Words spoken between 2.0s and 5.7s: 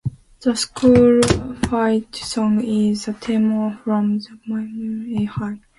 song is the theme from the movie Hang 'Em High.